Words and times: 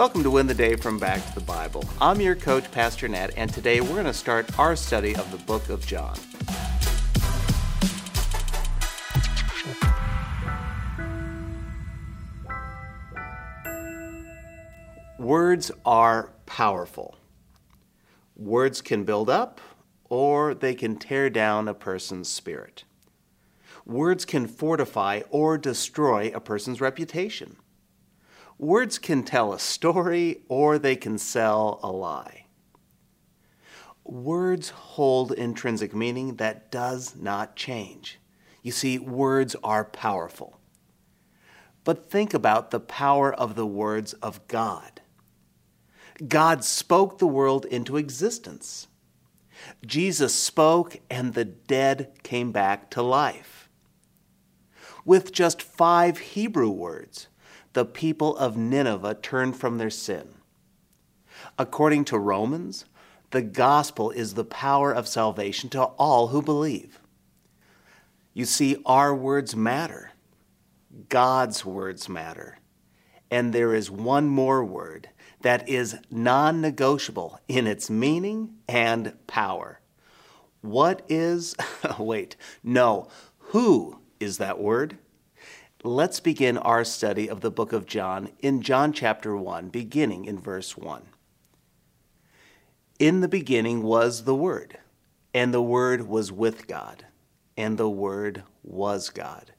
Welcome 0.00 0.22
to 0.22 0.30
Win 0.30 0.46
the 0.46 0.54
Day 0.54 0.76
from 0.76 0.98
Back 0.98 1.22
to 1.26 1.34
the 1.34 1.42
Bible. 1.42 1.84
I'm 2.00 2.22
your 2.22 2.34
coach, 2.34 2.72
Pastor 2.72 3.06
Nat, 3.06 3.32
and 3.36 3.52
today 3.52 3.82
we're 3.82 3.88
going 3.88 4.06
to 4.06 4.14
start 4.14 4.58
our 4.58 4.74
study 4.74 5.14
of 5.14 5.30
the 5.30 5.36
book 5.36 5.68
of 5.68 5.86
John. 5.86 6.16
Words 15.18 15.70
are 15.84 16.32
powerful. 16.46 17.18
Words 18.36 18.80
can 18.80 19.04
build 19.04 19.28
up 19.28 19.60
or 20.08 20.54
they 20.54 20.74
can 20.74 20.96
tear 20.96 21.28
down 21.28 21.68
a 21.68 21.74
person's 21.74 22.30
spirit. 22.30 22.84
Words 23.84 24.24
can 24.24 24.46
fortify 24.46 25.20
or 25.28 25.58
destroy 25.58 26.32
a 26.34 26.40
person's 26.40 26.80
reputation. 26.80 27.56
Words 28.60 28.98
can 28.98 29.22
tell 29.22 29.54
a 29.54 29.58
story 29.58 30.42
or 30.46 30.78
they 30.78 30.94
can 30.94 31.16
sell 31.16 31.80
a 31.82 31.90
lie. 31.90 32.44
Words 34.04 34.68
hold 34.68 35.32
intrinsic 35.32 35.94
meaning 35.94 36.36
that 36.36 36.70
does 36.70 37.16
not 37.16 37.56
change. 37.56 38.20
You 38.62 38.70
see, 38.70 38.98
words 38.98 39.56
are 39.64 39.86
powerful. 39.86 40.60
But 41.84 42.10
think 42.10 42.34
about 42.34 42.70
the 42.70 42.80
power 42.80 43.32
of 43.32 43.54
the 43.54 43.64
words 43.64 44.12
of 44.12 44.46
God. 44.46 45.00
God 46.28 46.62
spoke 46.62 47.16
the 47.16 47.26
world 47.26 47.64
into 47.64 47.96
existence. 47.96 48.88
Jesus 49.86 50.34
spoke, 50.34 50.98
and 51.08 51.32
the 51.32 51.46
dead 51.46 52.12
came 52.22 52.52
back 52.52 52.90
to 52.90 53.00
life. 53.00 53.70
With 55.06 55.32
just 55.32 55.62
five 55.62 56.18
Hebrew 56.18 56.68
words, 56.68 57.28
the 57.72 57.84
people 57.84 58.36
of 58.36 58.56
Nineveh 58.56 59.14
turned 59.14 59.56
from 59.56 59.78
their 59.78 59.90
sin. 59.90 60.34
According 61.58 62.04
to 62.06 62.18
Romans, 62.18 62.84
the 63.30 63.42
gospel 63.42 64.10
is 64.10 64.34
the 64.34 64.44
power 64.44 64.92
of 64.92 65.06
salvation 65.06 65.70
to 65.70 65.82
all 65.82 66.28
who 66.28 66.42
believe. 66.42 66.98
You 68.34 68.44
see, 68.44 68.76
our 68.84 69.14
words 69.14 69.54
matter. 69.54 70.12
God's 71.08 71.64
words 71.64 72.08
matter. 72.08 72.58
And 73.30 73.52
there 73.52 73.74
is 73.74 73.90
one 73.90 74.26
more 74.26 74.64
word 74.64 75.08
that 75.42 75.68
is 75.68 75.96
non 76.10 76.60
negotiable 76.60 77.38
in 77.48 77.66
its 77.66 77.88
meaning 77.88 78.54
and 78.68 79.14
power. 79.26 79.80
What 80.60 81.02
is, 81.08 81.54
wait, 81.98 82.36
no, 82.62 83.08
who 83.38 84.00
is 84.18 84.38
that 84.38 84.58
word? 84.58 84.98
Let's 85.82 86.20
begin 86.20 86.58
our 86.58 86.84
study 86.84 87.30
of 87.30 87.40
the 87.40 87.50
book 87.50 87.72
of 87.72 87.86
John 87.86 88.32
in 88.40 88.60
John 88.60 88.92
chapter 88.92 89.34
1, 89.34 89.70
beginning 89.70 90.26
in 90.26 90.38
verse 90.38 90.76
1. 90.76 91.04
In 92.98 93.22
the 93.22 93.28
beginning 93.28 93.82
was 93.82 94.24
the 94.24 94.34
Word, 94.34 94.76
and 95.32 95.54
the 95.54 95.62
Word 95.62 96.06
was 96.06 96.30
with 96.30 96.66
God, 96.66 97.06
and 97.56 97.78
the 97.78 97.88
Word 97.88 98.42
was 98.62 99.08
God. 99.08 99.52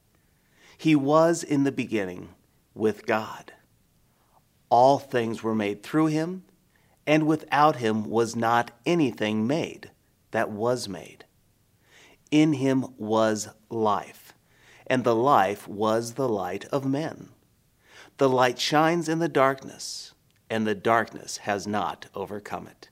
He 0.78 0.94
was 0.94 1.42
in 1.42 1.64
the 1.64 1.72
beginning 1.72 2.28
with 2.72 3.04
God. 3.04 3.52
All 4.68 5.00
things 5.00 5.42
were 5.42 5.56
made 5.56 5.82
through 5.82 6.06
him, 6.06 6.44
and 7.04 7.26
without 7.26 7.76
him 7.76 8.08
was 8.08 8.36
not 8.36 8.70
anything 8.86 9.48
made 9.48 9.90
that 10.30 10.50
was 10.52 10.88
made. 10.88 11.24
In 12.30 12.52
him 12.52 12.86
was 12.96 13.48
life 13.68 14.21
and 14.92 15.04
the 15.04 15.14
life 15.14 15.66
was 15.66 16.12
the 16.12 16.28
light 16.28 16.66
of 16.66 16.84
men. 16.84 17.30
The 18.18 18.28
light 18.28 18.58
shines 18.58 19.08
in 19.08 19.20
the 19.20 19.28
darkness, 19.28 20.12
and 20.50 20.66
the 20.66 20.74
darkness 20.74 21.38
has 21.38 21.66
not 21.66 22.08
overcome 22.14 22.66
it. 22.66 22.90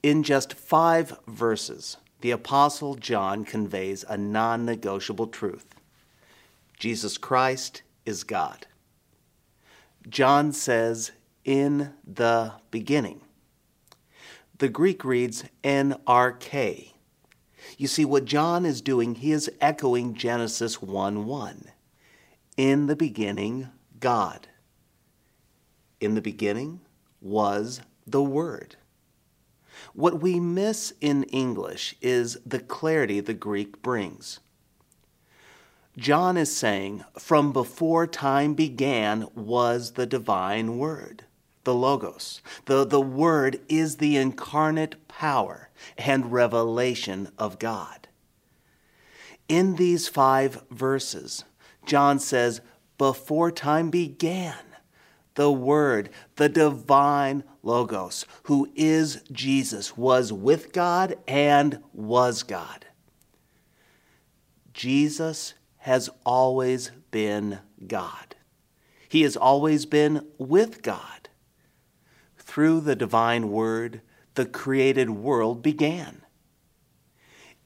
In 0.00 0.22
just 0.22 0.54
five 0.54 1.18
verses, 1.26 1.96
the 2.20 2.30
Apostle 2.30 2.94
John 2.94 3.44
conveys 3.44 4.04
a 4.08 4.16
non 4.16 4.64
negotiable 4.64 5.26
truth 5.26 5.66
Jesus 6.78 7.18
Christ 7.18 7.82
is 8.06 8.22
God. 8.22 8.68
John 10.08 10.52
says, 10.52 11.10
in 11.44 11.92
the 12.06 12.52
beginning. 12.70 13.22
The 14.58 14.68
Greek 14.68 15.04
reads 15.04 15.42
En 15.64 15.96
arche, 16.06 16.92
you 17.76 17.86
see, 17.86 18.04
what 18.04 18.24
John 18.24 18.64
is 18.64 18.80
doing, 18.80 19.16
he 19.16 19.32
is 19.32 19.50
echoing 19.60 20.14
Genesis 20.14 20.80
1 20.80 21.26
1. 21.26 21.64
In 22.56 22.86
the 22.86 22.96
beginning, 22.96 23.68
God. 24.00 24.48
In 26.00 26.14
the 26.14 26.22
beginning 26.22 26.80
was 27.20 27.80
the 28.06 28.22
Word. 28.22 28.76
What 29.92 30.20
we 30.20 30.40
miss 30.40 30.92
in 31.00 31.24
English 31.24 31.94
is 32.00 32.38
the 32.44 32.60
clarity 32.60 33.20
the 33.20 33.34
Greek 33.34 33.82
brings. 33.82 34.40
John 35.96 36.36
is 36.36 36.56
saying, 36.56 37.04
from 37.18 37.52
before 37.52 38.06
time 38.06 38.54
began 38.54 39.28
was 39.34 39.92
the 39.92 40.06
divine 40.06 40.78
Word 40.78 41.24
the 41.68 41.74
Logos. 41.74 42.40
The, 42.64 42.86
the 42.86 43.00
Word 43.00 43.60
is 43.68 43.98
the 43.98 44.16
incarnate 44.16 45.06
power 45.06 45.68
and 45.98 46.32
revelation 46.32 47.28
of 47.36 47.58
God. 47.58 48.08
In 49.50 49.76
these 49.76 50.08
five 50.08 50.62
verses, 50.70 51.44
John 51.84 52.20
says, 52.20 52.62
Before 52.96 53.50
time 53.50 53.90
began, 53.90 54.54
the 55.34 55.52
Word, 55.52 56.08
the 56.36 56.48
divine 56.48 57.44
Logos, 57.62 58.24
who 58.44 58.70
is 58.74 59.20
Jesus, 59.30 59.94
was 59.94 60.32
with 60.32 60.72
God 60.72 61.16
and 61.28 61.82
was 61.92 62.44
God. 62.44 62.86
Jesus 64.72 65.52
has 65.76 66.08
always 66.24 66.92
been 67.10 67.58
God. 67.86 68.36
He 69.10 69.20
has 69.20 69.36
always 69.36 69.84
been 69.84 70.26
with 70.38 70.80
God 70.80 71.27
through 72.48 72.80
the 72.80 72.96
divine 72.96 73.50
word, 73.50 74.00
the 74.34 74.46
created 74.46 75.10
world 75.10 75.62
began. 75.62 76.22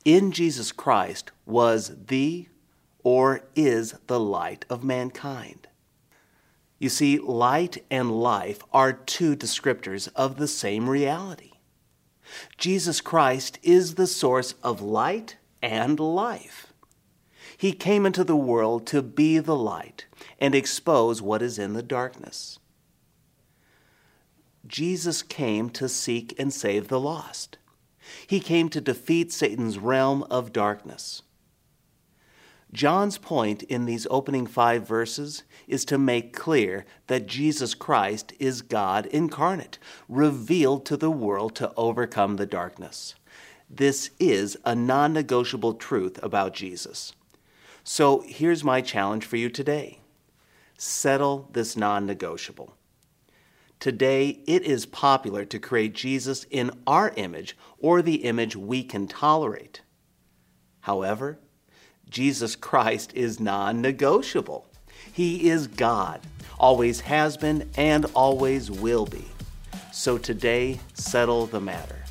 In 0.05 0.33
Jesus 0.33 0.73
Christ 0.73 1.31
was 1.47 1.93
the 2.09 2.49
or 3.05 3.43
is 3.55 3.95
the 4.09 4.19
light 4.19 4.65
of 4.69 4.83
mankind. 4.83 5.69
You 6.81 6.89
see, 6.89 7.17
light 7.21 7.85
and 7.93 8.11
life 8.11 8.65
are 8.73 8.93
two 8.93 9.37
descriptors 9.37 10.09
of 10.17 10.37
the 10.37 10.49
same 10.49 10.91
reality. 10.91 11.53
Jesus 12.59 13.01
Christ 13.01 13.61
is 13.63 13.95
the 13.95 14.09
source 14.09 14.57
of 14.65 14.83
light 14.83 15.37
and 15.63 16.01
life. 16.01 16.73
He 17.57 17.73
came 17.73 18.05
into 18.05 18.25
the 18.25 18.35
world 18.35 18.89
to 18.89 19.01
be 19.01 19.39
the 19.39 19.55
light 19.55 20.07
and 20.41 20.57
expose 20.57 21.23
what 21.23 21.41
is 21.41 21.57
in 21.57 21.75
the 21.75 21.85
darkness. 21.85 22.59
Jesus 24.67 25.23
came 25.23 25.71
to 25.71 25.89
seek 25.89 26.39
and 26.39 26.53
save 26.53 26.89
the 26.89 27.01
lost. 27.01 27.59
He 28.27 28.41
came 28.41 28.69
to 28.71 28.81
defeat 28.81 29.33
Satan's 29.33 29.79
realm 29.79 30.25
of 30.25 30.53
darkness. 30.53 31.23
John's 32.73 33.19
point 33.19 33.63
in 33.65 33.85
these 33.85 34.07
opening 34.11 34.47
five 34.47 34.89
verses 34.89 35.43
is 35.69 35.85
to 35.85 35.99
make 35.99 36.33
clear 36.33 36.87
that 37.07 37.27
Jesus 37.27 37.75
Christ 37.75 38.33
is 38.39 38.63
God 38.63 39.07
incarnate, 39.07 39.79
revealed 40.09 40.87
to 40.87 40.97
the 40.97 41.11
world 41.11 41.55
to 41.57 41.73
overcome 41.77 42.37
the 42.37 42.47
darkness. 42.47 43.15
This 43.69 44.11
is 44.19 44.57
a 44.65 44.75
non 44.75 45.13
negotiable 45.13 45.75
truth 45.75 46.19
about 46.23 46.55
Jesus. 46.55 47.13
So 47.85 48.23
here's 48.27 48.65
my 48.65 48.81
challenge 48.81 49.25
for 49.27 49.37
you 49.37 49.51
today 49.51 49.99
settle 50.79 51.49
this 51.53 51.77
non 51.77 52.07
negotiable. 52.07 52.75
Today, 53.83 54.39
it 54.47 54.63
is 54.63 54.87
popular 54.87 55.45
to 55.47 55.59
create 55.59 55.93
Jesus 55.93 56.47
in 56.53 56.71
our 56.87 57.13
image 57.17 57.57
or 57.81 58.01
the 58.01 58.23
image 58.23 58.55
we 58.55 58.85
can 58.85 59.09
tolerate. 59.09 59.81
However, 60.83 61.41
Jesus 62.09 62.55
Christ 62.55 63.13
is 63.17 63.41
non 63.41 63.81
negotiable. 63.81 64.69
He 65.13 65.51
is 65.51 65.67
God, 65.67 66.21
always 66.61 67.01
has 67.01 67.37
been, 67.37 67.69
and 67.77 68.07
always 68.15 68.71
will 68.71 69.05
be. 69.05 69.25
So 69.91 70.17
today, 70.17 70.79
settle 70.95 71.47
the 71.47 71.61
matter. 71.61 72.05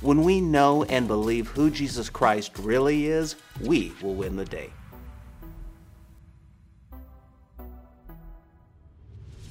When 0.00 0.24
we 0.24 0.40
know 0.40 0.82
and 0.82 1.06
believe 1.06 1.46
who 1.46 1.70
Jesus 1.70 2.10
Christ 2.10 2.58
really 2.58 3.06
is, 3.06 3.36
we 3.60 3.92
will 4.02 4.14
win 4.14 4.34
the 4.34 4.44
day. 4.44 4.72